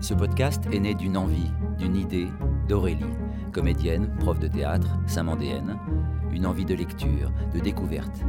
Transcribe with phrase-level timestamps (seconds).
[0.00, 2.28] Ce podcast est né d'une envie, d'une idée
[2.68, 3.04] d'Aurélie,
[3.52, 5.78] comédienne, prof de théâtre, saint-mandéenne,
[6.30, 8.22] une envie de lecture, de découverte.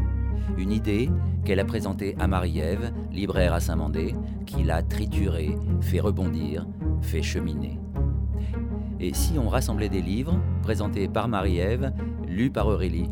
[0.58, 1.10] Une idée
[1.44, 4.16] qu'elle a présentée à Marie-Ève, libraire à Saint-Mandé,
[4.46, 6.66] qui l'a triturée, fait rebondir,
[7.02, 7.78] fait cheminer.
[9.02, 11.92] Et si on rassemblait des livres, présentés par Marie-Ève,
[12.26, 13.10] lus par Aurélie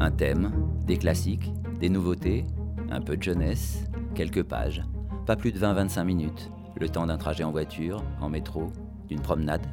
[0.00, 0.50] Un thème,
[0.86, 2.46] des classiques, des nouveautés,
[2.90, 4.82] un peu de jeunesse, quelques pages,
[5.26, 6.50] pas plus de 20-25 minutes,
[6.80, 8.72] le temps d'un trajet en voiture, en métro,
[9.08, 9.66] d'une promenade,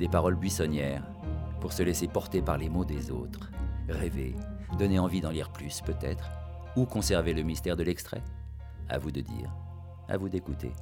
[0.00, 1.04] des paroles buissonnières,
[1.60, 3.52] pour se laisser porter par les mots des autres,
[3.88, 4.34] rêver,
[4.80, 6.28] donner envie d'en lire plus peut-être,
[6.74, 8.24] ou conserver le mystère de l'extrait
[8.88, 9.54] À vous de dire,
[10.08, 10.72] à vous d'écouter.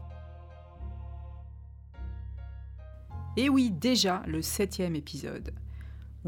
[3.37, 5.53] Et oui, déjà le septième épisode.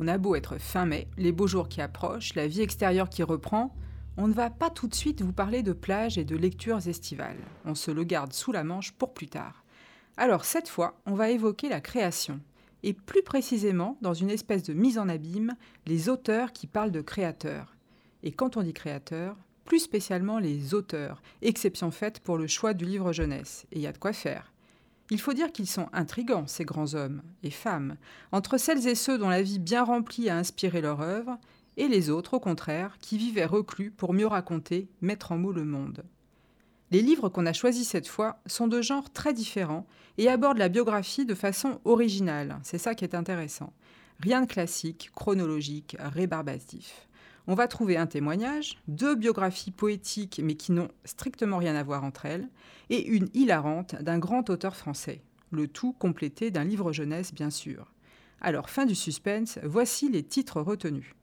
[0.01, 3.25] On a beau être fin mai, les beaux jours qui approchent, la vie extérieure qui
[3.25, 3.75] reprend,
[4.17, 7.41] on ne va pas tout de suite vous parler de plages et de lectures estivales.
[7.65, 9.65] On se le garde sous la manche pour plus tard.
[10.17, 12.39] Alors cette fois, on va évoquer la création,
[12.85, 17.01] et plus précisément, dans une espèce de mise en abîme, les auteurs qui parlent de
[17.01, 17.75] créateurs.
[18.23, 22.85] Et quand on dit créateurs, plus spécialement les auteurs, exception faite pour le choix du
[22.85, 24.53] livre jeunesse, et il y a de quoi faire.
[25.11, 27.97] Il faut dire qu'ils sont intrigants, ces grands hommes et femmes,
[28.31, 31.39] entre celles et ceux dont la vie bien remplie a inspiré leur œuvre,
[31.79, 35.65] et les autres, au contraire, qui vivaient reclus pour mieux raconter, mettre en mots le
[35.65, 36.05] monde.
[36.91, 39.87] Les livres qu'on a choisis cette fois sont de genres très différents
[40.17, 43.73] et abordent la biographie de façon originale, c'est ça qui est intéressant.
[44.21, 47.08] Rien de classique, chronologique, rébarbatif
[47.49, 52.05] on va trouver un témoignage, deux biographies poétiques mais qui n'ont strictement rien à voir
[52.05, 52.47] entre elles,
[52.91, 57.91] et une hilarante d'un grand auteur français, le tout complété d'un livre jeunesse bien sûr.
[58.43, 61.15] Alors, fin du suspense, voici les titres retenus.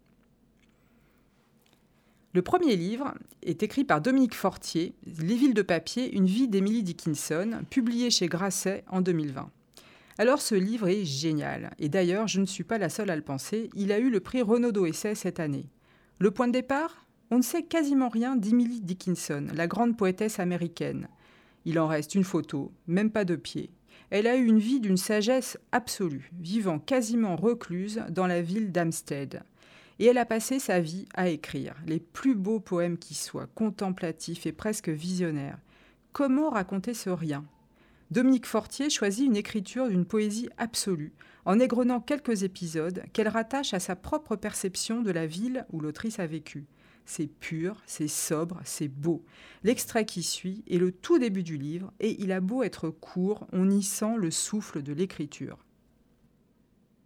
[2.33, 3.13] Le premier livre
[3.43, 8.27] est écrit par Dominique Fortier, Les villes de papier, une vie d'Emily Dickinson, publié chez
[8.27, 9.49] Grasset en 2020.
[10.17, 13.21] Alors ce livre est génial, et d'ailleurs je ne suis pas la seule à le
[13.21, 15.69] penser, il a eu le prix Renaudot Essai cette année.
[16.17, 21.09] Le point de départ On ne sait quasiment rien d'Emily Dickinson, la grande poétesse américaine.
[21.65, 23.69] Il en reste une photo, même pas de pied.
[24.11, 29.41] Elle a eu une vie d'une sagesse absolue, vivant quasiment recluse dans la ville d'Amstead.
[29.99, 34.45] Et elle a passé sa vie à écrire les plus beaux poèmes qui soient, contemplatifs
[34.45, 35.59] et presque visionnaires.
[36.13, 37.43] Comment raconter ce rien?
[38.09, 41.11] Dominique Fortier choisit une écriture d'une poésie absolue,
[41.45, 46.19] en égrenant quelques épisodes qu'elle rattache à sa propre perception de la ville où l'autrice
[46.19, 46.65] a vécu.
[47.05, 49.23] C'est pur, c'est sobre, c'est beau.
[49.63, 53.45] L'extrait qui suit est le tout début du livre, et il a beau être court,
[53.51, 55.59] on y sent le souffle de l'écriture.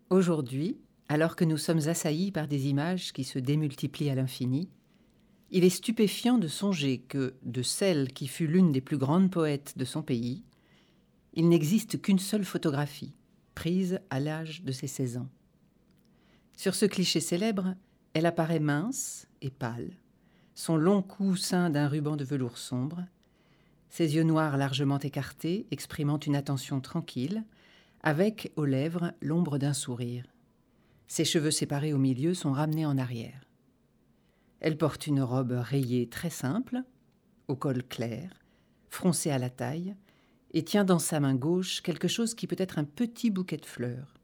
[0.09, 0.79] Aujourd'hui,
[1.09, 4.69] alors que nous sommes assaillis par des images qui se démultiplient à l'infini,
[5.51, 9.77] il est stupéfiant de songer que, de celle qui fut l'une des plus grandes poètes
[9.77, 10.45] de son pays,
[11.33, 13.13] il n'existe qu'une seule photographie,
[14.09, 15.29] à l'âge de ses 16 ans.
[16.55, 17.75] Sur ce cliché célèbre,
[18.13, 19.91] elle apparaît mince et pâle,
[20.55, 23.05] son long cou ceint d'un ruban de velours sombre,
[23.89, 27.43] ses yeux noirs largement écartés exprimant une attention tranquille,
[28.01, 30.25] avec aux lèvres l'ombre d'un sourire.
[31.07, 33.45] Ses cheveux séparés au milieu sont ramenés en arrière.
[34.59, 36.83] Elle porte une robe rayée très simple,
[37.47, 38.31] au col clair,
[38.89, 39.95] froncée à la taille,
[40.51, 43.65] et tient dans sa main gauche quelque chose qui peut être un petit bouquet de
[43.65, 44.15] fleurs.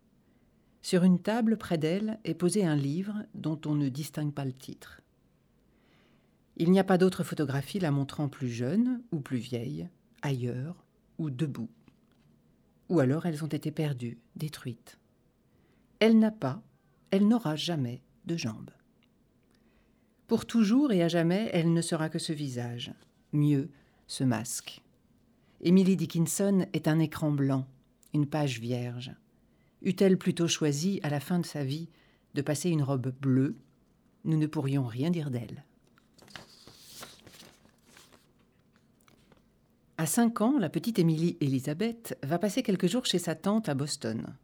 [0.81, 4.53] Sur une table près d'elle est posé un livre dont on ne distingue pas le
[4.53, 5.01] titre.
[6.57, 9.89] Il n'y a pas d'autre photographie la montrant plus jeune ou plus vieille,
[10.21, 10.85] ailleurs
[11.17, 11.69] ou debout.
[12.89, 14.99] Ou alors elles ont été perdues, détruites.
[15.99, 16.61] Elle n'a pas,
[17.11, 18.71] elle n'aura jamais de jambes.
[20.27, 22.93] Pour toujours et à jamais, elle ne sera que ce visage,
[23.31, 23.69] mieux,
[24.07, 24.81] ce masque.
[25.61, 27.65] Emily Dickinson est un écran blanc,
[28.13, 29.13] une page vierge.
[29.81, 31.89] Eût-elle plutôt choisi, à la fin de sa vie,
[32.33, 33.55] de passer une robe bleue,
[34.25, 35.63] nous ne pourrions rien dire d'elle.
[39.97, 43.75] À cinq ans, la petite Émilie Elizabeth va passer quelques jours chez sa tante à
[43.75, 44.35] Boston.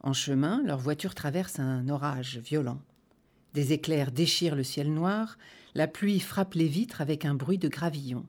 [0.00, 2.80] En chemin, leur voiture traverse un orage violent.
[3.52, 5.36] Des éclairs déchirent le ciel noir,
[5.74, 8.24] la pluie frappe les vitres avec un bruit de gravillon.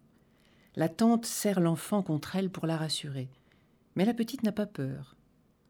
[0.75, 3.29] La tante serre l'enfant contre elle pour la rassurer.
[3.95, 5.15] Mais la petite n'a pas peur.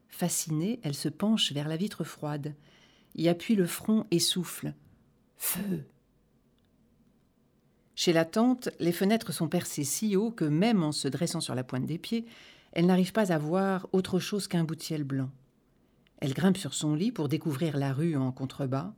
[0.09, 2.55] Fascinée, elle se penche vers la vitre froide,
[3.15, 4.73] y appuie le front et souffle.
[5.37, 5.85] Feu
[7.95, 11.55] Chez la tante, les fenêtres sont percées si haut que même en se dressant sur
[11.55, 12.25] la pointe des pieds,
[12.71, 15.31] elle n'arrive pas à voir autre chose qu'un bout de ciel blanc.
[16.19, 18.93] Elle grimpe sur son lit pour découvrir la rue en contrebas.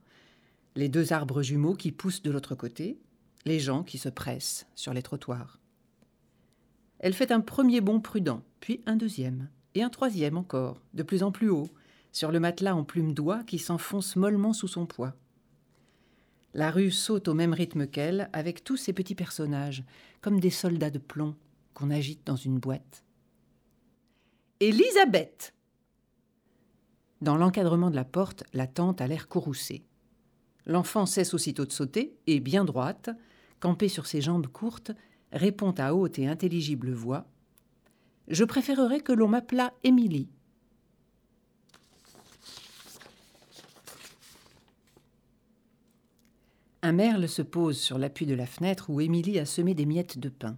[0.76, 2.98] les deux arbres jumeaux qui poussent de l'autre côté,
[3.46, 5.61] les gens qui se pressent sur les trottoirs.
[7.02, 11.24] Elle fait un premier bond prudent, puis un deuxième, et un troisième encore, de plus
[11.24, 11.68] en plus haut,
[12.12, 15.16] sur le matelas en plume d'oie qui s'enfonce mollement sous son poids.
[16.54, 19.84] La rue saute au même rythme qu'elle, avec tous ces petits personnages,
[20.22, 21.36] comme des soldats de plomb
[21.74, 23.04] qu'on agite dans une boîte.
[24.60, 25.56] Elisabeth
[27.22, 29.86] Dans l'encadrement de la porte, la tante a l'air courroucée.
[30.68, 33.10] L'enfant cesse aussitôt de sauter et, bien droite,
[33.60, 34.92] campée sur ses jambes courtes,
[35.32, 37.26] répond à haute et intelligible voix
[38.28, 40.30] Je préférerais que l'on m'appelât Émilie.
[46.84, 50.18] Un merle se pose sur l'appui de la fenêtre où Émilie a semé des miettes
[50.18, 50.58] de pain.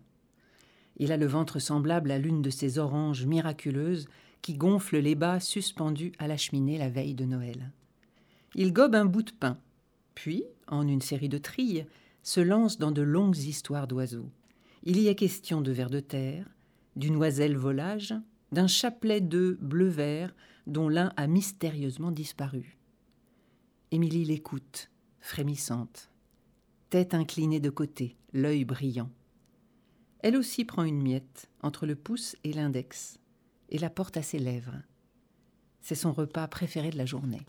[0.97, 4.07] Il a le ventre semblable à l'une de ces oranges miraculeuses
[4.41, 7.71] qui gonflent les bas suspendus à la cheminée la veille de Noël.
[8.55, 9.57] Il gobe un bout de pain,
[10.15, 11.85] puis, en une série de trilles,
[12.21, 14.29] se lance dans de longues histoires d'oiseaux.
[14.83, 16.45] Il y a question de vers de terre,
[16.95, 18.13] d'une oiselle volage,
[18.51, 20.35] d'un chapelet d'œufs bleu-vert
[20.67, 22.77] dont l'un a mystérieusement disparu.
[23.91, 24.89] Émilie l'écoute,
[25.19, 26.09] frémissante
[26.93, 29.09] tête inclinée de côté, l'œil brillant.
[30.19, 33.17] Elle aussi prend une miette entre le pouce et l'index
[33.69, 34.79] et la porte à ses lèvres.
[35.81, 37.41] C'est son repas préféré de la journée.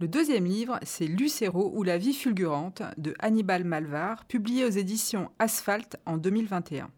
[0.00, 5.30] Le deuxième livre, c'est Lucero ou la vie fulgurante de Hannibal Malvar, publié aux éditions
[5.38, 6.90] Asphalt en 2021.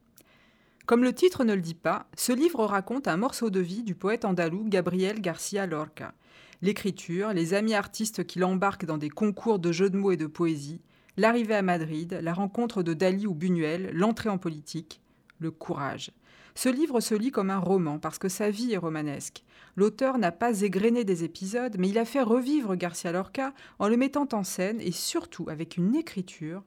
[0.86, 3.96] Comme le titre ne le dit pas, ce livre raconte un morceau de vie du
[3.96, 6.14] poète andalou Gabriel Garcia Lorca.
[6.60, 10.28] L'écriture, les amis artistes qui l'embarquent dans des concours de jeux de mots et de
[10.28, 10.80] poésie,
[11.16, 15.00] l'arrivée à Madrid, la rencontre de Dali ou Buñuel, l'entrée en politique,
[15.40, 16.12] le courage.
[16.54, 19.44] Ce livre se lit comme un roman parce que sa vie est romanesque.
[19.76, 23.96] L'auteur n'a pas égrené des épisodes, mais il a fait revivre Garcia Lorca en le
[23.96, 26.62] mettant en scène et surtout avec une écriture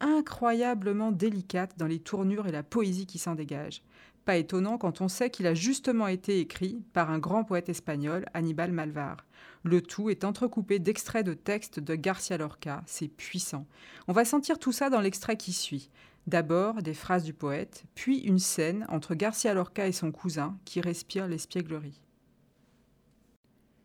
[0.00, 3.82] incroyablement délicate dans les tournures et la poésie qui s'en dégage.
[4.24, 8.26] Pas étonnant quand on sait qu'il a justement été écrit par un grand poète espagnol,
[8.34, 9.16] Hannibal Malvar.
[9.62, 13.66] Le tout est entrecoupé d'extraits de textes de Garcia Lorca, c'est puissant.
[14.08, 15.90] On va sentir tout ça dans l'extrait qui suit.
[16.30, 20.80] D'abord des phrases du poète, puis une scène entre Garcia Lorca et son cousin qui
[20.80, 22.00] respire l'espièglerie.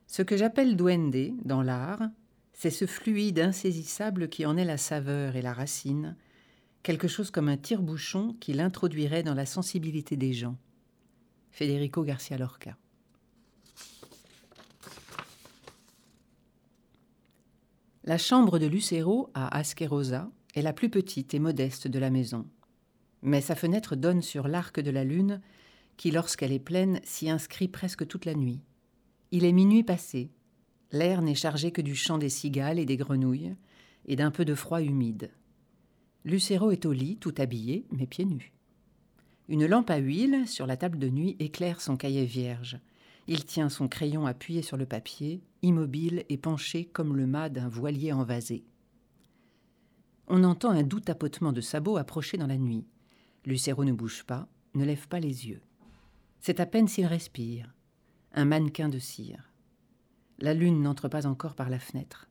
[0.06, 2.04] Ce que j'appelle duende dans l'art,
[2.54, 6.16] c'est ce fluide insaisissable qui en est la saveur et la racine,
[6.84, 10.56] quelque chose comme un tire-bouchon qui l'introduirait dans la sensibilité des gens.
[11.50, 12.78] Federico Garcia Lorca.
[18.04, 22.48] La chambre de Lucero à Asquerosa est la plus petite et modeste de la maison.
[23.22, 25.42] Mais sa fenêtre donne sur l'arc de la lune
[25.98, 28.62] qui, lorsqu'elle est pleine, s'y inscrit presque toute la nuit.
[29.32, 30.32] Il est minuit passé,
[30.92, 33.56] L'air n'est chargé que du chant des cigales et des grenouilles,
[34.06, 35.32] et d'un peu de froid humide.
[36.24, 38.54] Lucero est au lit, tout habillé, mais pieds nus.
[39.48, 42.80] Une lampe à huile sur la table de nuit éclaire son cahier vierge.
[43.28, 47.68] Il tient son crayon appuyé sur le papier, immobile et penché comme le mât d'un
[47.68, 48.64] voilier envasé.
[50.28, 52.86] On entend un doux tapotement de sabots approcher dans la nuit.
[53.46, 55.62] Lucero ne bouge pas, ne lève pas les yeux.
[56.40, 57.74] C'est à peine s'il respire.
[58.34, 59.52] Un mannequin de cire.
[60.40, 62.28] La lune n'entre pas encore par la fenêtre.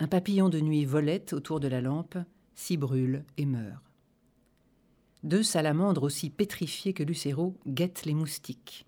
[0.00, 2.18] Un papillon de nuit volette autour de la lampe,
[2.54, 3.82] s'y brûle et meurt.
[5.22, 8.86] Deux salamandres aussi pétrifiées que Lucero guettent les moustiques,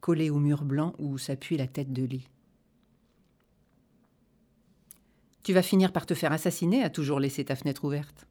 [0.00, 2.28] collés au mur blanc où s'appuie la tête de lit.
[5.42, 8.26] Tu vas finir par te faire assassiner à toujours laisser ta fenêtre ouverte.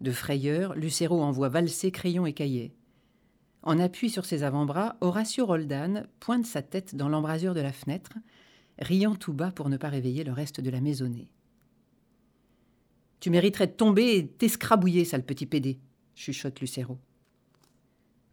[0.00, 2.74] De frayeur, Lucero envoie valser crayon et cahier.
[3.62, 8.12] En appui sur ses avant-bras, Horatio Roldan pointe sa tête dans l'embrasure de la fenêtre
[8.78, 11.28] riant tout bas pour ne pas réveiller le reste de la maisonnée.
[13.20, 15.78] Tu mériterais de tomber et t'escrabouiller, sale petit pédé,
[16.16, 16.98] chuchote Lucero.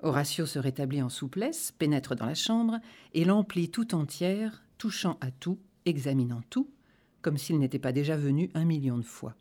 [0.02, 2.80] Horatio se rétablit en souplesse, pénètre dans la chambre
[3.14, 6.72] et l'emplit tout entière, touchant à tout, examinant tout,
[7.22, 9.36] comme s'il n'était pas déjà venu un million de fois.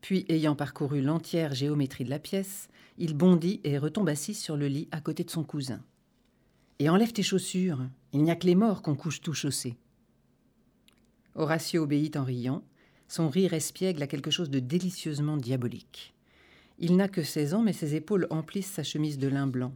[0.00, 4.66] Puis, ayant parcouru l'entière géométrie de la pièce, il bondit et retombe assis sur le
[4.66, 5.82] lit à côté de son cousin.
[6.78, 9.76] Et enlève tes chaussures, il n'y a que les morts qu'on couche tout chaussés.
[11.34, 12.64] Horatio obéit en riant.
[13.08, 16.14] Son rire espiègle a quelque chose de délicieusement diabolique.
[16.78, 19.74] Il n'a que seize ans, mais ses épaules emplissent sa chemise de lin blanc.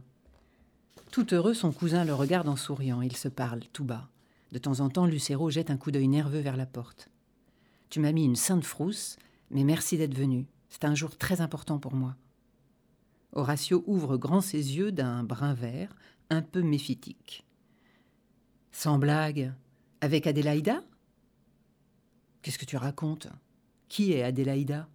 [1.11, 3.01] Tout heureux, son cousin le regarde en souriant.
[3.01, 4.09] Ils se parlent tout bas.
[4.55, 7.09] De temps en temps, Lucero jette un coup d'œil nerveux vers la porte.
[7.89, 9.17] Tu m'as mis une sainte frousse,
[9.49, 10.47] mais merci d'être venu.
[10.69, 12.15] C'est un jour très important pour moi.
[13.33, 15.93] Horatio ouvre grand ses yeux d'un brun vert,
[16.29, 17.45] un peu méphitique.
[18.71, 19.53] Sans blague,
[19.99, 20.85] avec Adélaïda?
[22.41, 23.27] Qu'est-ce que tu racontes?
[23.89, 24.87] Qui est Adélaïda?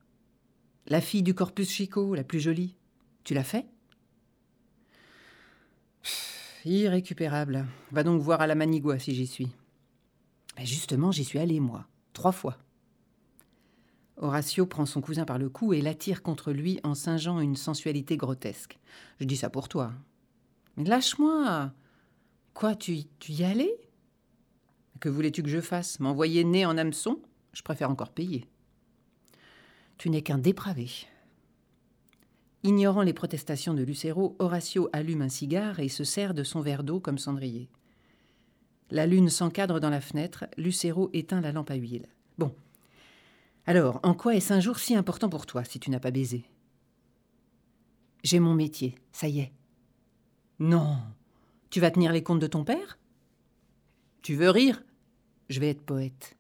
[0.87, 2.77] La fille du Corpus Chico, la plus jolie.
[3.25, 3.67] Tu l'as fait?
[6.65, 7.67] Irrécupérable.
[7.91, 9.49] Va donc voir à la Manigua si j'y suis.
[10.59, 12.59] justement, j'y suis allé, moi, trois fois.
[14.19, 18.19] Horatio prend son cousin par le cou et l'attire contre lui en singeant une sensualité
[18.19, 18.79] grotesque.
[19.19, 19.93] Je dis ça pour toi.
[20.77, 21.73] Mais lâche-moi
[22.53, 23.75] Quoi, tu, tu y allais?
[25.01, 25.99] Que voulais-tu que je fasse?
[26.01, 27.23] M'envoyer né en hameçon?
[27.55, 28.47] Je préfère encore payer.
[29.97, 30.91] Tu n'es qu'un dépravé.
[32.63, 36.85] Ignorant les protestations de Lucero, Horatio allume un cigare et se sert de son verre
[36.85, 37.69] d'eau comme cendrier.
[38.91, 42.07] La lune s'encadre dans la fenêtre, Lucero éteint la lampe à huile.
[42.37, 42.55] Bon,
[43.67, 46.45] alors, en quoi est-ce un jour si important pour toi si tu n'as pas baisé?
[48.23, 49.53] J'ai mon métier, ça y est.
[50.59, 50.99] Non.
[51.71, 52.99] Tu vas tenir les comptes de ton père?
[54.23, 54.83] Tu veux rire?
[55.49, 56.37] Je vais être poète.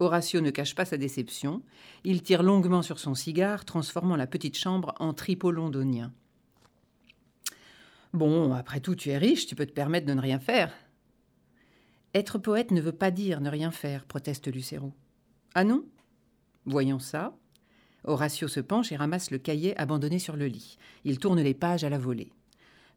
[0.00, 1.62] Horatio ne cache pas sa déception.
[2.04, 6.12] Il tire longuement sur son cigare, transformant la petite chambre en tripot londonien.
[8.12, 10.72] Bon, après tout, tu es riche, tu peux te permettre de ne rien faire.
[12.14, 14.94] Être poète ne veut pas dire ne rien faire, proteste Lucero.
[15.54, 15.84] Ah non?
[16.64, 17.36] Voyons ça.
[18.04, 20.78] Horatio se penche et ramasse le cahier abandonné sur le lit.
[21.04, 22.32] Il tourne les pages à la volée.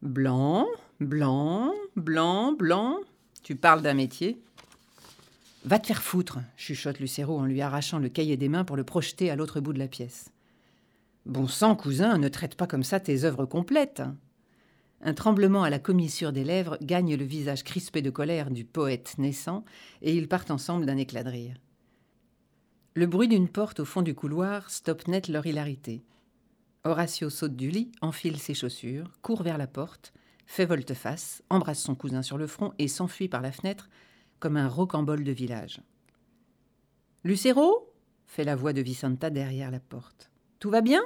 [0.02, 0.68] Blanc,
[1.00, 3.00] blanc, blanc, blanc.
[3.44, 4.42] Tu parles d'un métier?
[5.64, 8.84] Va te faire foutre, chuchote Lucero en lui arrachant le cahier des mains pour le
[8.84, 10.32] projeter à l'autre bout de la pièce.
[11.28, 14.02] Bon sang, cousin, ne traite pas comme ça tes œuvres complètes.
[15.02, 19.16] Un tremblement à la commissure des lèvres gagne le visage crispé de colère du poète
[19.20, 19.64] naissant,
[20.02, 21.56] et ils partent ensemble d'un éclat de rire.
[22.96, 26.04] Le bruit d'une porte au fond du couloir stoppe net leur hilarité.
[26.84, 30.12] Horatio saute du lit, enfile ses chaussures, court vers la porte,
[30.48, 33.90] fait volte-face, embrasse son cousin sur le front et s'enfuit par la fenêtre
[34.42, 35.80] comme un rocambole de village.
[37.24, 37.88] Lucero?
[38.26, 40.32] fait la voix de Vicenta derrière la porte.
[40.60, 41.04] Tout va bien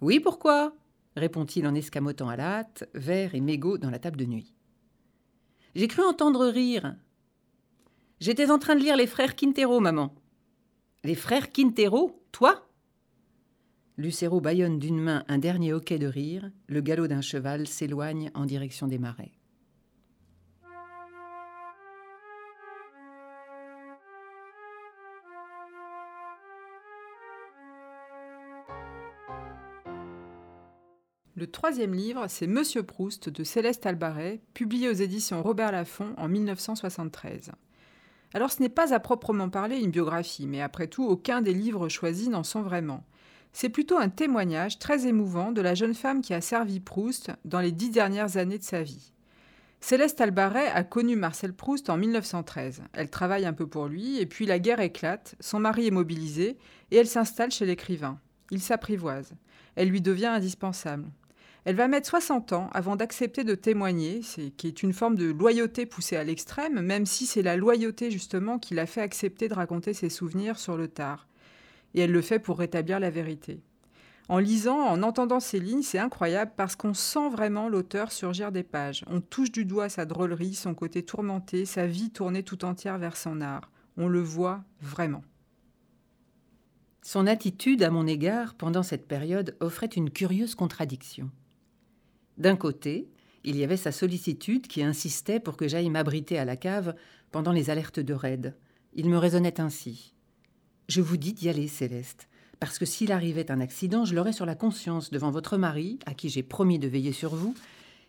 [0.00, 0.74] Oui, pourquoi?
[1.16, 4.54] répond-il en escamotant à la hâte, verre et mégot dans la table de nuit.
[5.74, 6.96] J'ai cru entendre rire.
[8.20, 10.14] J'étais en train de lire les frères Quintero, maman.
[11.02, 12.22] Les frères Quintero?
[12.30, 12.66] Toi?
[13.96, 18.46] Lucero bâillonne d'une main un dernier hoquet de rire, le galop d'un cheval s'éloigne en
[18.46, 19.32] direction des marais.
[31.40, 36.28] Le troisième livre, c'est Monsieur Proust de Céleste Albaret, publié aux éditions Robert Laffont en
[36.28, 37.52] 1973.
[38.34, 41.88] Alors ce n'est pas à proprement parler une biographie, mais après tout, aucun des livres
[41.88, 43.06] choisis n'en sont vraiment.
[43.54, 47.60] C'est plutôt un témoignage très émouvant de la jeune femme qui a servi Proust dans
[47.60, 49.14] les dix dernières années de sa vie.
[49.80, 52.82] Céleste Albaret a connu Marcel Proust en 1913.
[52.92, 56.58] Elle travaille un peu pour lui, et puis la guerre éclate, son mari est mobilisé,
[56.90, 58.20] et elle s'installe chez l'écrivain.
[58.50, 59.32] Il s'apprivoise.
[59.74, 61.10] Elle lui devient indispensable.
[61.64, 64.20] Elle va mettre 60 ans avant d'accepter de témoigner,
[64.56, 68.58] qui est une forme de loyauté poussée à l'extrême, même si c'est la loyauté justement
[68.58, 71.26] qui l'a fait accepter de raconter ses souvenirs sur le tard.
[71.94, 73.60] Et elle le fait pour rétablir la vérité.
[74.30, 78.62] En lisant, en entendant ces lignes, c'est incroyable parce qu'on sent vraiment l'auteur surgir des
[78.62, 79.04] pages.
[79.08, 83.16] On touche du doigt sa drôlerie, son côté tourmenté, sa vie tournée tout entière vers
[83.16, 83.70] son art.
[83.96, 85.24] On le voit vraiment.
[87.02, 91.28] Son attitude à mon égard pendant cette période offrait une curieuse contradiction.
[92.40, 93.10] D'un côté,
[93.44, 96.94] il y avait sa sollicitude qui insistait pour que j'aille m'abriter à la cave
[97.32, 98.56] pendant les alertes de raid.
[98.94, 100.14] Il me raisonnait ainsi.
[100.88, 104.46] Je vous dis d'y aller, Céleste, parce que s'il arrivait un accident, je l'aurais sur
[104.46, 107.54] la conscience devant votre mari, à qui j'ai promis de veiller sur vous,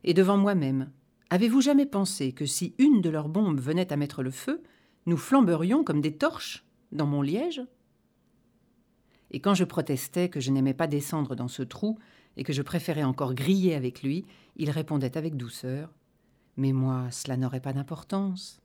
[0.05, 0.89] et devant moi-même.
[1.29, 4.63] Avez-vous jamais pensé que si une de leurs bombes venait à mettre le feu,
[5.07, 7.61] nous flamberions comme des torches dans mon liège?
[9.31, 11.99] Et quand je protestais que je n'aimais pas descendre dans ce trou,
[12.37, 15.89] et que je préférais encore griller avec lui, il répondait avec douceur
[16.57, 18.61] Mais moi, cela n'aurait pas d'importance.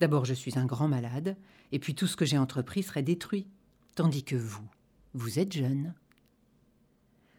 [0.00, 1.36] D'abord, je suis un grand malade,
[1.70, 3.46] et puis tout ce que j'ai entrepris serait détruit,
[3.94, 4.68] tandis que vous,
[5.14, 5.94] vous êtes jeune.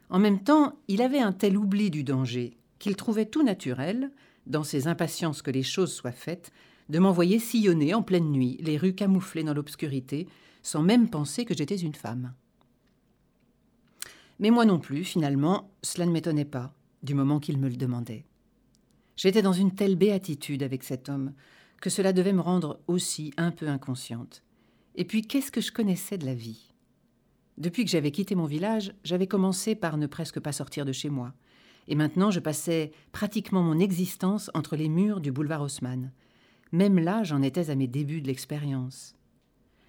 [0.09, 4.11] En même temps, il avait un tel oubli du danger qu'il trouvait tout naturel,
[4.45, 6.51] dans ses impatiences que les choses soient faites,
[6.89, 10.27] de m'envoyer sillonner en pleine nuit les rues camouflées dans l'obscurité,
[10.61, 12.33] sans même penser que j'étais une femme.
[14.43, 18.25] Mais moi non plus, finalement, cela ne m'étonnait pas, du moment qu'il me le demandait.
[19.15, 21.31] J'étais dans une telle béatitude avec cet homme
[21.79, 24.43] que cela devait me rendre aussi un peu inconsciente.
[24.95, 26.73] Et puis, qu'est-ce que je connaissais de la vie?
[27.57, 31.09] Depuis que j'avais quitté mon village, j'avais commencé par ne presque pas sortir de chez
[31.09, 31.33] moi.
[31.87, 36.11] Et maintenant, je passais pratiquement mon existence entre les murs du boulevard Haussmann.
[36.73, 39.15] Même là, j'en étais à mes débuts de l'expérience.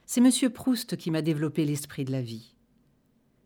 [0.07, 0.53] C'est M.
[0.53, 2.54] Proust qui m'a développé l'esprit de la vie.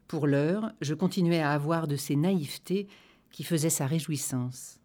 [0.08, 2.88] Pour l'heure, je continuais à avoir de ces naïvetés
[3.30, 4.80] qui faisaient sa réjouissance.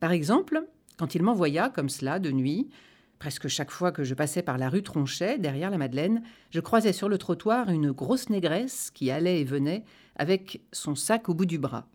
[0.00, 0.66] Par exemple,
[0.98, 2.68] quand il m'envoya, comme cela, de nuit,
[3.18, 6.92] presque chaque fois que je passais par la rue Tronchet, derrière la Madeleine, je croisais
[6.92, 9.82] sur le trottoir une grosse négresse qui allait et venait
[10.14, 11.88] avec son sac au bout du bras.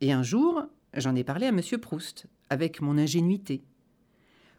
[0.00, 0.62] Et un jour,
[0.94, 1.60] j'en ai parlé à M.
[1.80, 3.64] Proust, avec mon ingénuité.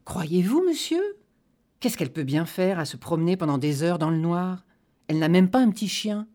[0.03, 1.01] Croyez-vous, monsieur
[1.79, 4.65] Qu'est-ce qu'elle peut bien faire à se promener pendant des heures dans le noir?
[5.07, 6.27] Elle n'a même pas un petit chien.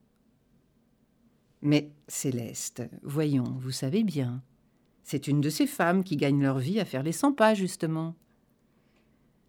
[1.62, 4.42] Mais, Céleste, voyons, vous savez bien.
[5.02, 8.14] C'est une de ces femmes qui gagnent leur vie à faire les cent pas, justement.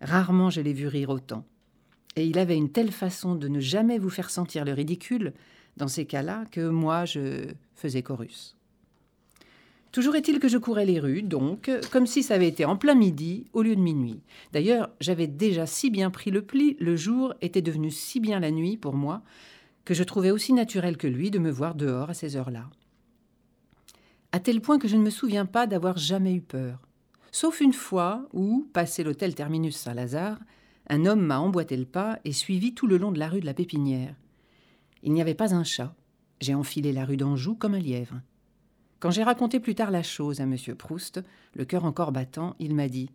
[0.01, 1.45] Rarement je l'ai vu rire autant.
[2.15, 5.33] Et il avait une telle façon de ne jamais vous faire sentir le ridicule
[5.77, 7.45] dans ces cas-là que moi je
[7.75, 8.55] faisais chorus.
[9.91, 12.93] Toujours est-il que je courais les rues, donc, comme si ça avait été en plein
[12.93, 14.21] midi au lieu de minuit.
[14.51, 18.51] D'ailleurs, j'avais déjà si bien pris le pli, le jour était devenu si bien la
[18.51, 19.23] nuit pour moi,
[19.87, 22.69] que je trouvais aussi naturel que lui de me voir dehors à ces heures-là.
[24.33, 26.81] À tel point que je ne me souviens pas d'avoir jamais eu peur.
[27.31, 30.39] Sauf une fois où, passé l'hôtel Terminus Saint-Lazare,
[30.89, 33.45] un homme m'a emboîté le pas et suivi tout le long de la rue de
[33.45, 34.13] la Pépinière.
[35.03, 35.95] Il n'y avait pas un chat.
[36.41, 38.19] J'ai enfilé la rue d'Anjou comme un lièvre.
[38.99, 40.57] Quand j'ai raconté plus tard la chose à M.
[40.77, 43.09] Proust, le cœur encore battant, il m'a dit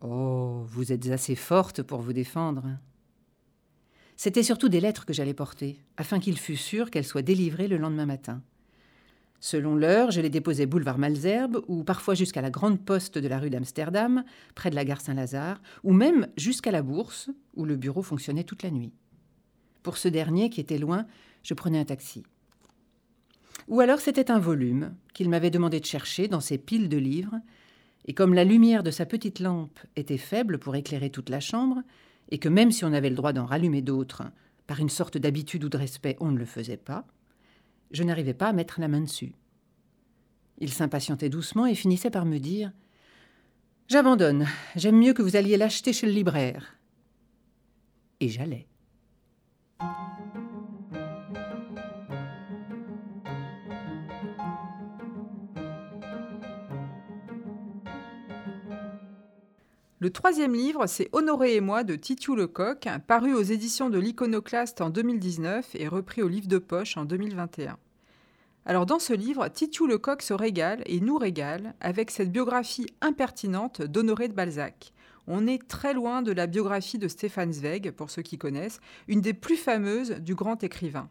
[0.00, 2.62] Oh, vous êtes assez forte pour vous défendre.
[4.16, 7.76] C'était surtout des lettres que j'allais porter, afin qu'il fût sûr qu'elles soient délivrées le
[7.76, 8.42] lendemain matin.
[9.40, 13.38] Selon l'heure, je les déposais boulevard Malzerbe, ou parfois jusqu'à la grande poste de la
[13.38, 18.02] rue d'Amsterdam, près de la gare Saint-Lazare, ou même jusqu'à la bourse, où le bureau
[18.02, 18.92] fonctionnait toute la nuit.
[19.82, 21.06] Pour ce dernier, qui était loin,
[21.42, 22.24] je prenais un taxi.
[23.68, 27.38] Ou alors c'était un volume qu'il m'avait demandé de chercher dans ses piles de livres,
[28.06, 31.82] et comme la lumière de sa petite lampe était faible pour éclairer toute la chambre,
[32.30, 34.24] et que même si on avait le droit d'en rallumer d'autres,
[34.66, 37.06] par une sorte d'habitude ou de respect, on ne le faisait pas,
[37.92, 39.32] je n'arrivais pas à mettre la main dessus.
[40.58, 42.72] Il s'impatientait doucement et finissait par me dire
[43.88, 46.76] J'abandonne, j'aime mieux que vous alliez l'acheter chez le libraire.
[48.18, 48.66] Et j'allais.
[59.98, 64.82] Le troisième livre, c'est Honoré et moi de Titiou Lecoq, paru aux éditions de l'Iconoclaste
[64.82, 67.78] en 2019 et repris au livre de poche en 2021.
[68.66, 73.80] Alors dans ce livre, Titiou Lecoq se régale et nous régale avec cette biographie impertinente
[73.80, 74.92] d'Honoré de Balzac.
[75.26, 79.22] On est très loin de la biographie de Stéphane Zweig, pour ceux qui connaissent, une
[79.22, 81.08] des plus fameuses du grand écrivain.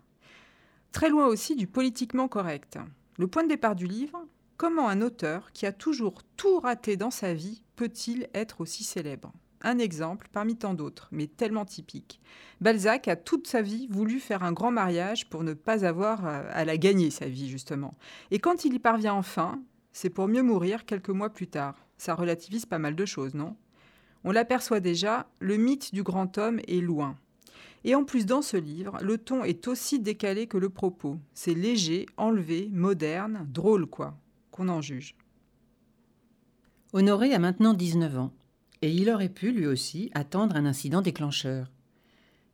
[0.91, 2.77] Très loin aussi du politiquement correct.
[3.17, 7.11] Le point de départ du livre, Comment un auteur qui a toujours tout raté dans
[7.11, 9.33] sa vie peut-il être aussi célèbre?
[9.61, 12.19] Un exemple parmi tant d'autres, mais tellement typique.
[12.61, 16.43] Balzac a toute sa vie voulu faire un grand mariage pour ne pas avoir euh,
[16.51, 17.95] à la gagner, sa vie, justement.
[18.31, 19.61] Et quand il y parvient enfin,
[19.91, 21.75] c'est pour mieux mourir quelques mois plus tard.
[21.97, 23.55] Ça relativise pas mal de choses, non?
[24.23, 27.17] On l'aperçoit déjà, le mythe du grand homme est loin.
[27.83, 31.17] Et en plus, dans ce livre, le ton est aussi décalé que le propos.
[31.33, 34.17] C'est léger, enlevé, moderne, drôle, quoi
[34.51, 35.15] qu'on en juge.
[36.97, 38.31] Honoré a maintenant 19 ans,
[38.81, 41.69] et il aurait pu, lui aussi, attendre un incident déclencheur.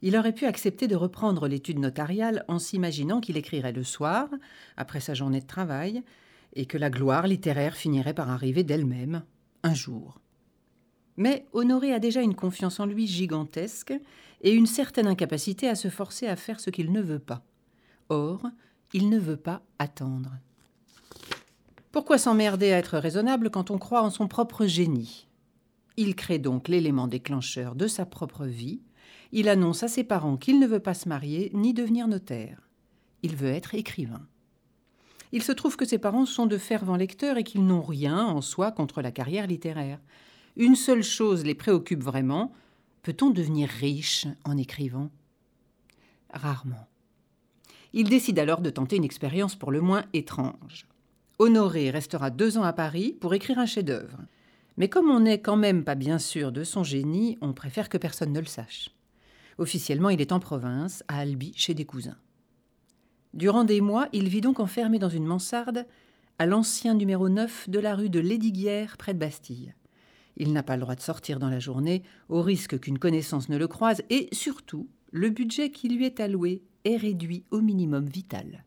[0.01, 4.30] Il aurait pu accepter de reprendre l'étude notariale en s'imaginant qu'il écrirait le soir,
[4.77, 6.01] après sa journée de travail,
[6.54, 9.21] et que la gloire littéraire finirait par arriver d'elle-même,
[9.62, 10.19] un jour.
[11.17, 13.93] Mais Honoré a déjà une confiance en lui gigantesque
[14.41, 17.45] et une certaine incapacité à se forcer à faire ce qu'il ne veut pas.
[18.10, 18.41] Or,
[18.91, 20.32] il ne veut pas attendre.
[21.91, 25.27] Pourquoi s'emmerder à être raisonnable quand on croit en son propre génie?
[25.97, 28.80] Il crée donc l'élément déclencheur de sa propre vie.
[29.34, 32.69] Il annonce à ses parents qu'il ne veut pas se marier ni devenir notaire.
[33.23, 34.25] Il veut être écrivain.
[35.34, 38.41] Il se trouve que ses parents sont de fervents lecteurs et qu'ils n'ont rien en
[38.41, 39.99] soi contre la carrière littéraire.
[40.56, 42.54] Une seule chose les préoccupe vraiment
[43.04, 45.10] peut-on devenir riche en écrivant?
[46.34, 46.88] Rarement.
[47.91, 50.88] Il décide alors de tenter une expérience pour le moins étrange.
[51.41, 54.19] Honoré restera deux ans à Paris pour écrire un chef-d'œuvre.
[54.77, 57.97] Mais comme on n'est quand même pas bien sûr de son génie, on préfère que
[57.97, 58.91] personne ne le sache.
[59.58, 62.19] Officiellement, il est en province, à Albi, chez des cousins.
[63.34, 65.88] Durant des mois, il vit donc enfermé dans une mansarde
[66.38, 69.73] à l'ancien numéro 9 de la rue de Lédiguière, près de Bastille.
[70.38, 73.58] Il n'a pas le droit de sortir dans la journée, au risque qu'une connaissance ne
[73.58, 78.63] le croise, et surtout, le budget qui lui est alloué est réduit au minimum vital.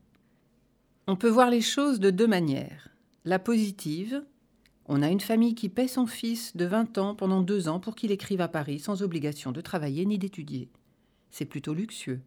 [1.07, 2.89] On peut voir les choses de deux manières.
[3.27, 4.25] La positive,
[4.87, 7.95] on a une famille qui paie son fils de 20 ans pendant deux ans pour
[7.95, 10.71] qu'il écrive à Paris sans obligation de travailler ni d'étudier.
[11.31, 12.23] C'est plutôt luxueux.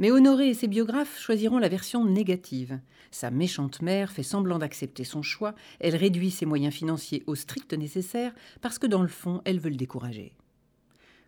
[0.00, 2.80] Mais Honoré et ses biographes choisiront la version négative.
[3.12, 7.74] Sa méchante mère fait semblant d'accepter son choix, elle réduit ses moyens financiers au strict
[7.74, 10.34] nécessaire parce que dans le fond, elle veut le décourager.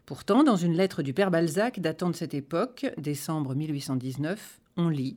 [0.05, 5.17] Pourtant, dans une lettre du père Balzac datant de cette époque, décembre 1819, on lit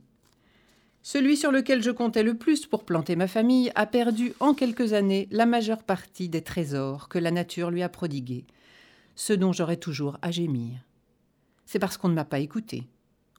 [1.03, 4.93] Celui sur lequel je comptais le plus pour planter ma famille a perdu en quelques
[4.93, 8.45] années la majeure partie des trésors que la nature lui a prodigués,
[9.15, 10.79] ce dont j'aurais toujours à gémir.
[11.65, 12.88] C'est parce qu'on ne m'a pas écouté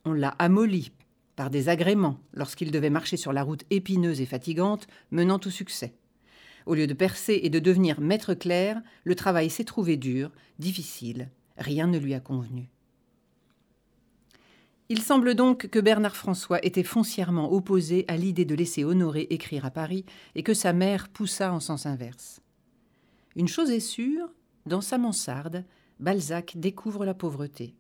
[0.09, 0.91] on l'a amolli
[1.37, 5.95] par des agréments lorsqu'il devait marcher sur la route épineuse et fatigante menant au succès.
[6.67, 11.31] Au lieu de percer et de devenir maître clair, le travail s'est trouvé dur, difficile,
[11.57, 12.69] rien ne lui a convenu.
[14.91, 19.67] Il semble donc que Bernard François était foncièrement opposé à l'idée de laisser Honoré écrire
[19.67, 22.41] à Paris et que sa mère poussa en sens inverse.
[23.37, 24.33] Une chose est sûre,
[24.65, 25.65] dans sa mansarde,
[26.01, 27.75] Balzac découvre la pauvreté.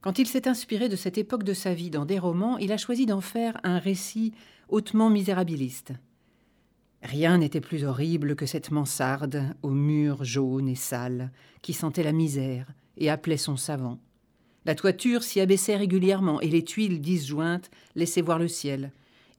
[0.00, 2.76] Quand il s'est inspiré de cette époque de sa vie dans des romans, il a
[2.76, 4.32] choisi d'en faire un récit
[4.68, 5.92] hautement misérabiliste.
[7.02, 11.30] Rien n'était plus horrible que cette mansarde aux murs jaunes et sales,
[11.62, 13.98] qui sentait la misère et appelait son savant.
[14.64, 18.92] La toiture s'y abaissait régulièrement et les tuiles disjointes laissaient voir le ciel.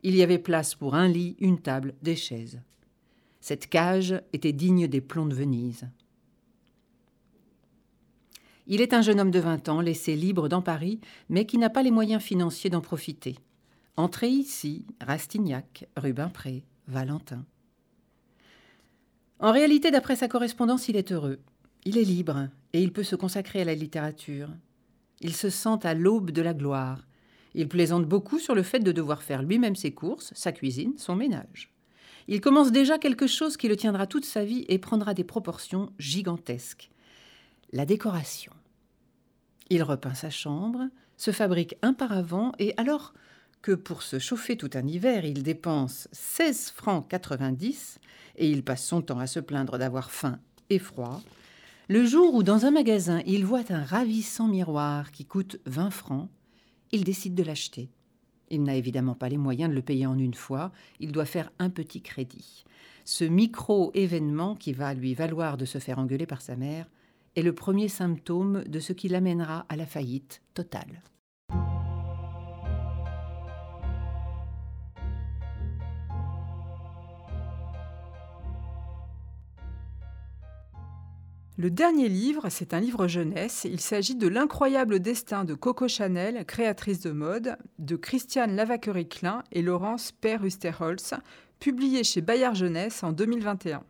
[0.03, 2.61] Il y avait place pour un lit, une table, des chaises.
[3.41, 5.87] Cette cage était digne des plombs de Venise.
[8.67, 11.69] Il est un jeune homme de 20 ans, laissé libre dans Paris, mais qui n'a
[11.69, 13.35] pas les moyens financiers d'en profiter.
[13.97, 17.45] Entrée ici, Rastignac, Rubempré, Valentin.
[19.39, 21.39] En réalité, d'après sa correspondance, il est heureux.
[21.83, 24.49] Il est libre et il peut se consacrer à la littérature.
[25.21, 27.05] Il se sent à l'aube de la gloire.
[27.53, 31.15] Il plaisante beaucoup sur le fait de devoir faire lui-même ses courses, sa cuisine, son
[31.15, 31.71] ménage.
[32.27, 35.91] Il commence déjà quelque chose qui le tiendra toute sa vie et prendra des proportions
[35.99, 36.89] gigantesques
[37.75, 38.53] la décoration.
[39.69, 43.13] Il repeint sa chambre, se fabrique un paravent et alors
[43.61, 47.99] que pour se chauffer tout un hiver, il dépense 16 francs 90
[48.37, 51.21] et il passe son temps à se plaindre d'avoir faim et froid,
[51.87, 56.29] le jour où dans un magasin il voit un ravissant miroir qui coûte 20 francs,
[56.91, 57.89] il décide de l'acheter.
[58.49, 61.51] Il n'a évidemment pas les moyens de le payer en une fois, il doit faire
[61.59, 62.63] un petit crédit.
[63.03, 66.89] Ce micro-événement qui va lui valoir de se faire engueuler par sa mère
[67.35, 71.03] est le premier symptôme de ce qui l'amènera à la faillite totale.
[81.57, 83.63] Le dernier livre, c'est un livre jeunesse.
[83.63, 89.61] Il s'agit de L'incroyable destin de Coco Chanel, créatrice de mode, de Christiane Lavaquerie-Klein et
[89.61, 91.13] Laurence Per-Usterholz,
[91.61, 93.83] publié chez Bayard Jeunesse en 2021.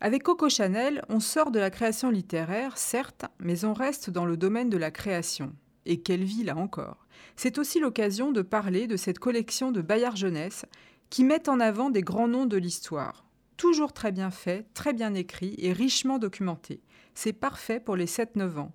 [0.00, 4.36] Avec Coco Chanel, on sort de la création littéraire, certes, mais on reste dans le
[4.36, 5.52] domaine de la création.
[5.86, 10.16] Et quelle vie là encore C'est aussi l'occasion de parler de cette collection de Bayard
[10.16, 10.64] Jeunesse
[11.10, 13.24] qui met en avant des grands noms de l'histoire.
[13.56, 16.80] Toujours très bien fait, très bien écrit et richement documenté.
[17.14, 18.72] C'est parfait pour les 7-9 ans.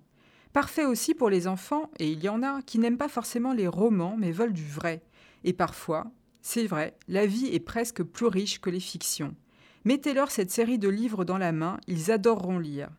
[0.52, 3.68] Parfait aussi pour les enfants, et il y en a, qui n'aiment pas forcément les
[3.68, 5.02] romans mais veulent du vrai.
[5.44, 6.10] Et parfois,
[6.42, 9.36] c'est vrai, la vie est presque plus riche que les fictions.
[9.84, 12.90] Mettez-leur cette série de livres dans la main, ils adoreront lire.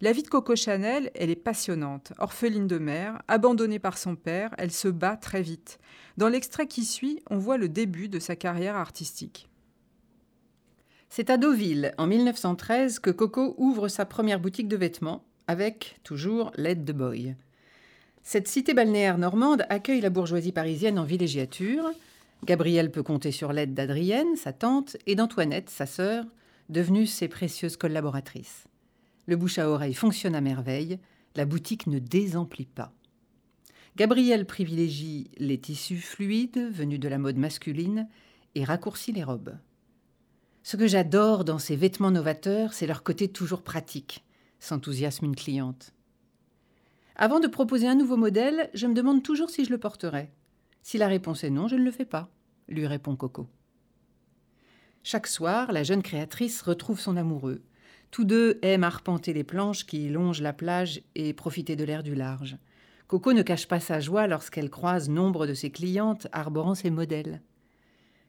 [0.00, 2.12] La vie de Coco Chanel, elle est passionnante.
[2.18, 5.78] Orpheline de mère, abandonnée par son père, elle se bat très vite.
[6.16, 9.48] Dans l'extrait qui suit, on voit le début de sa carrière artistique.
[11.10, 16.52] C'est à Deauville, en 1913, que Coco ouvre sa première boutique de vêtements, avec, toujours,
[16.56, 17.34] l'aide de Boy.
[18.22, 21.90] Cette cité balnéaire normande accueille la bourgeoisie parisienne en villégiature,
[22.44, 26.24] Gabrielle peut compter sur l'aide d'Adrienne, sa tante, et d'Antoinette, sa sœur,
[26.68, 28.64] devenues ses précieuses collaboratrices.
[29.26, 30.98] Le bouche à oreille fonctionne à merveille,
[31.34, 32.92] la boutique ne désemplit pas.
[33.96, 38.08] Gabrielle privilégie les tissus fluides venus de la mode masculine
[38.54, 39.56] et raccourcit les robes.
[40.62, 44.24] Ce que j'adore dans ces vêtements novateurs, c'est leur côté toujours pratique,
[44.58, 45.92] s'enthousiasme une cliente.
[47.16, 50.30] Avant de proposer un nouveau modèle, je me demande toujours si je le porterai.
[50.82, 52.30] Si la réponse est non, je ne le fais pas,
[52.68, 53.48] lui répond Coco.
[55.02, 57.62] Chaque soir, la jeune créatrice retrouve son amoureux.
[58.10, 62.14] Tous deux aiment arpenter les planches qui longent la plage et profiter de l'air du
[62.14, 62.56] large.
[63.06, 67.42] Coco ne cache pas sa joie lorsqu'elle croise nombre de ses clientes arborant ses modèles.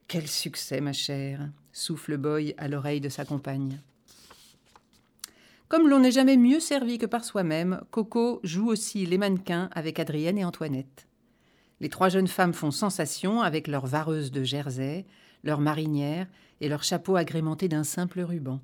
[0.07, 3.79] Quel succès, ma chère souffle Boy à l'oreille de sa compagne.
[5.67, 9.99] Comme l'on n'est jamais mieux servi que par soi-même, Coco joue aussi les mannequins avec
[9.99, 11.07] Adrienne et Antoinette.
[11.79, 15.05] Les trois jeunes femmes font sensation avec leurs vareuses de jersey,
[15.43, 16.27] leurs marinières
[16.59, 18.59] et leurs chapeaux agrémentés d'un simple ruban.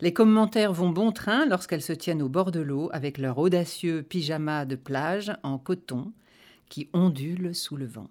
[0.00, 4.02] Les commentaires vont bon train lorsqu'elles se tiennent au bord de l'eau avec leur audacieux
[4.02, 6.12] pyjama de plage en coton
[6.70, 8.08] qui ondule sous le vent.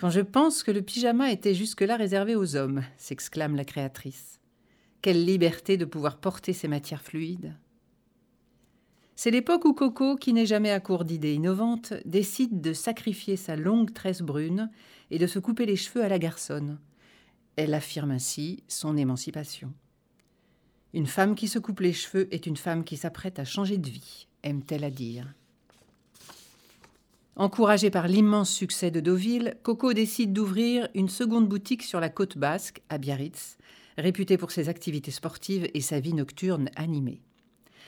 [0.00, 4.40] Quand je pense que le pyjama était jusque-là réservé aux hommes, s'exclame la créatrice.
[5.02, 7.54] Quelle liberté de pouvoir porter ces matières fluides.
[9.14, 13.56] C'est l'époque où Coco, qui n'est jamais à court d'idées innovantes, décide de sacrifier sa
[13.56, 14.70] longue tresse brune
[15.10, 16.78] et de se couper les cheveux à la garçonne.
[17.56, 19.70] Elle affirme ainsi son émancipation.
[20.94, 23.90] Une femme qui se coupe les cheveux est une femme qui s'apprête à changer de
[23.90, 25.34] vie, aime-t-elle à dire.
[27.40, 32.36] Encouragée par l'immense succès de Deauville, Coco décide d'ouvrir une seconde boutique sur la côte
[32.36, 33.56] basque, à Biarritz,
[33.96, 37.22] réputée pour ses activités sportives et sa vie nocturne animée.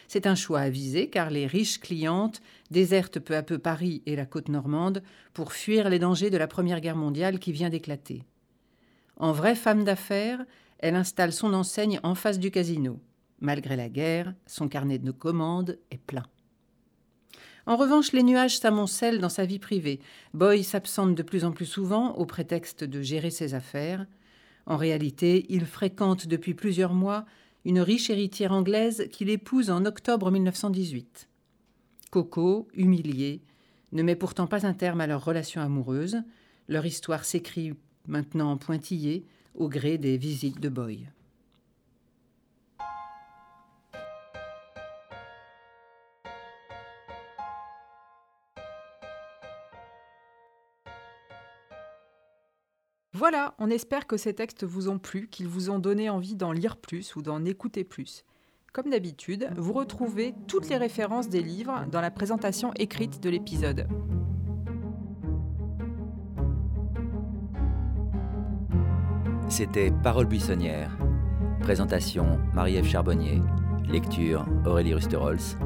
[0.09, 4.25] C'est un choix avisé car les riches clientes désertent peu à peu Paris et la
[4.25, 5.03] côte normande
[5.35, 8.25] pour fuir les dangers de la Première Guerre mondiale qui vient d'éclater.
[9.19, 10.43] En vraie femme d'affaires,
[10.79, 13.01] elle installe son enseigne en face du casino.
[13.41, 16.25] Malgré la guerre, son carnet de commandes est plein.
[17.67, 20.01] En revanche, les nuages s'amoncellent dans sa vie privée.
[20.35, 24.07] Boy s'absente de plus en plus souvent au prétexte de gérer ses affaires.
[24.67, 27.25] En réalité, il fréquente depuis plusieurs mois
[27.65, 31.29] une riche héritière anglaise qu'il épouse en octobre 1918.
[32.11, 33.43] Coco, humiliée,
[33.93, 36.23] ne met pourtant pas un terme à leur relation amoureuse.
[36.69, 37.75] Leur histoire s'écrit
[38.07, 41.07] maintenant en pointillé au gré des visites de Boy.
[53.23, 56.51] Voilà, on espère que ces textes vous ont plu, qu'ils vous ont donné envie d'en
[56.51, 58.25] lire plus ou d'en écouter plus.
[58.73, 63.87] Comme d'habitude, vous retrouvez toutes les références des livres dans la présentation écrite de l'épisode.
[69.49, 70.91] C'était Parole buissonnière.
[71.61, 73.41] Présentation Marie-Ève Charbonnier.
[73.89, 75.57] Lecture Aurélie Rusterholz.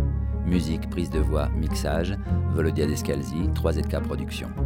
[0.45, 2.19] Musique, prise de voix, mixage
[2.53, 4.65] Volodia Descalzi, 3ZK Productions.